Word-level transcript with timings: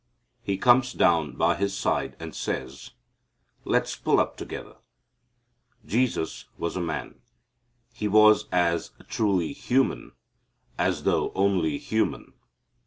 He 0.41 0.57
comes 0.57 0.93
down 0.93 1.33
by 1.35 1.53
his 1.57 1.77
side 1.77 2.15
and 2.19 2.33
says, 2.33 2.89
"Let's 3.65 3.95
pull 3.95 4.19
up 4.19 4.35
together." 4.35 4.77
Jesus 5.85 6.45
was 6.57 6.75
a 6.75 6.81
man. 6.81 7.21
He 7.93 8.07
was 8.07 8.45
as 8.51 8.89
truly 9.09 9.53
human 9.53 10.13
as 10.79 11.03
though 11.03 11.31
only 11.35 11.77
human. 11.77 12.33